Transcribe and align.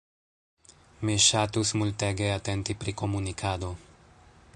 Mi 1.09 1.17
ŝatus 1.25 1.73
multege 1.81 2.31
atenti 2.39 2.77
pri 2.85 2.95
komunikado. 3.03 3.71